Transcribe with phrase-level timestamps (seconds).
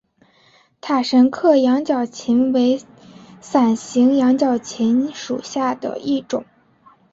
[0.81, 2.81] 塔什克羊角芹为
[3.39, 6.45] 伞形科羊角芹属下的一个种。